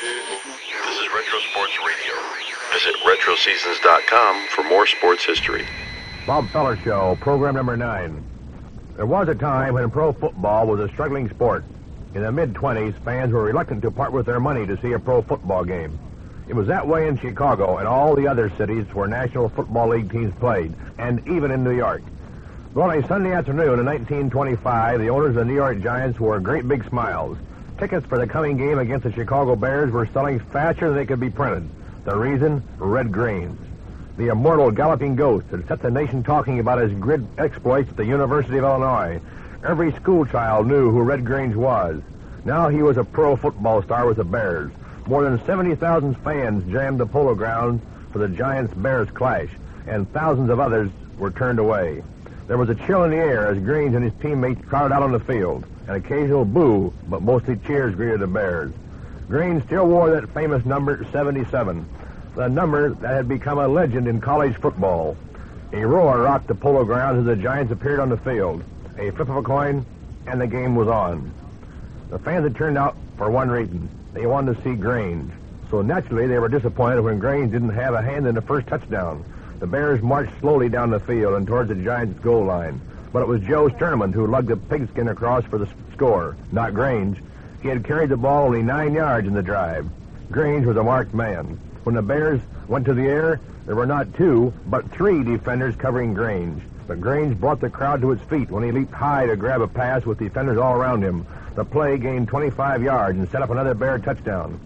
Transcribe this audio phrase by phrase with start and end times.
[0.00, 2.14] This is Retro Sports Radio.
[2.72, 5.66] Visit RetroSeasons.com for more sports history.
[6.26, 8.24] Bob Feller Show, program number nine.
[8.96, 11.66] There was a time when pro football was a struggling sport.
[12.14, 14.98] In the mid 20s, fans were reluctant to part with their money to see a
[14.98, 15.98] pro football game.
[16.48, 20.10] It was that way in Chicago and all the other cities where National Football League
[20.10, 22.02] teams played, and even in New York.
[22.72, 26.40] But on a Sunday afternoon in 1925, the owners of the New York Giants wore
[26.40, 27.36] great big smiles.
[27.80, 31.18] Tickets for the coming game against the Chicago Bears were selling faster than they could
[31.18, 31.66] be printed.
[32.04, 32.62] The reason?
[32.76, 33.58] Red Grange.
[34.18, 38.04] The immortal galloping ghost had set the nation talking about his grid exploits at the
[38.04, 39.18] University of Illinois.
[39.66, 42.02] Every schoolchild knew who Red Grange was.
[42.44, 44.70] Now he was a pro football star with the Bears.
[45.06, 49.48] More than 70,000 fans jammed the polo grounds for the Giants-Bears clash,
[49.86, 52.02] and thousands of others were turned away.
[52.46, 55.12] There was a chill in the air as Grange and his teammates crowded out on
[55.12, 55.64] the field.
[55.90, 58.70] An occasional boo, but mostly cheers greeted the Bears.
[59.28, 61.84] Grange still wore that famous number 77,
[62.36, 65.16] the number that had become a legend in college football.
[65.72, 68.62] A roar rocked the polo grounds as the Giants appeared on the field.
[68.98, 69.84] A flip of a coin,
[70.28, 71.32] and the game was on.
[72.10, 73.88] The fans had turned out for one reason.
[74.12, 75.32] They wanted to see Grange.
[75.72, 79.24] So naturally, they were disappointed when Grange didn't have a hand in the first touchdown.
[79.58, 82.80] The Bears marched slowly down the field and towards the Giants' goal line.
[83.12, 87.20] But it was Joe Sternaman who lugged the pigskin across for the score, not Grange.
[87.62, 89.88] He had carried the ball only nine yards in the drive.
[90.30, 91.58] Grange was a marked man.
[91.82, 96.14] When the Bears went to the air, there were not two, but three defenders covering
[96.14, 96.62] Grange.
[96.86, 99.68] But Grange brought the crowd to its feet when he leaped high to grab a
[99.68, 101.26] pass with defenders all around him.
[101.54, 104.58] The play gained 25 yards and set up another Bear touchdown.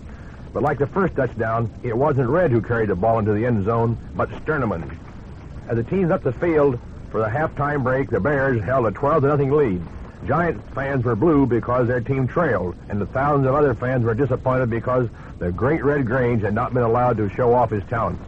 [0.52, 3.64] But like the first touchdown, it wasn't Red who carried the ball into the end
[3.64, 4.96] zone, but Sternaman.
[5.68, 6.78] As the teams up the field
[7.14, 9.80] for the halftime break, the Bears held a 12 to nothing lead.
[10.26, 14.16] Giant fans were blue because their team trailed, and the thousands of other fans were
[14.16, 18.18] disappointed because the great Red Grange had not been allowed to show off his talent.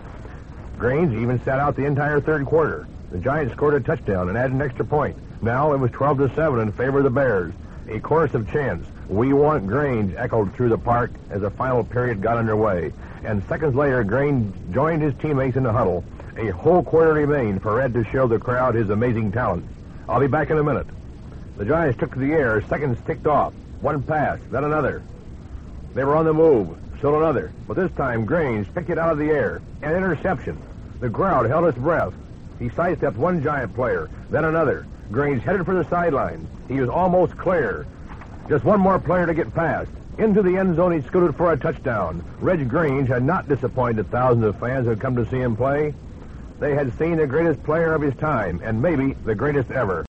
[0.78, 2.86] Grange even sat out the entire third quarter.
[3.10, 5.16] The Giants scored a touchdown and added an extra point.
[5.42, 7.54] Now it was 12 to 7 in favor of the Bears.
[7.88, 12.20] A chorus of chants, We want Grange, echoed through the park as the final period
[12.20, 12.92] got underway.
[13.24, 16.04] And seconds later, Grange joined his teammates in the huddle.
[16.36, 19.64] A whole quarter remained for Red to show the crowd his amazing talent.
[20.08, 20.86] I'll be back in a minute.
[21.56, 22.60] The Giants took to the air.
[22.62, 23.52] Seconds ticked off.
[23.80, 25.02] One pass, then another.
[25.94, 26.76] They were on the move.
[26.98, 27.52] Still another.
[27.68, 29.62] But this time, Grange picked it out of the air.
[29.82, 30.60] An interception.
[30.98, 32.12] The crowd held its breath.
[32.58, 34.86] He sidestepped one Giant player, then another.
[35.10, 36.46] Grange headed for the sideline.
[36.68, 37.86] He was almost clear.
[38.48, 39.90] Just one more player to get past.
[40.18, 42.24] Into the end zone, he scooted for a touchdown.
[42.40, 45.94] Red Grange had not disappointed thousands of fans who had come to see him play.
[46.58, 50.06] They had seen the greatest player of his time, and maybe the greatest ever.